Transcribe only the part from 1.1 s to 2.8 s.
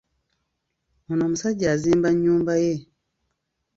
omusajja azimba nnyumba ye.